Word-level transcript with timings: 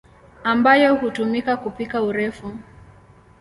ambayo 0.43 0.95
hutumika 0.95 1.57
kupika 1.57 2.01
urefu. 2.01 2.57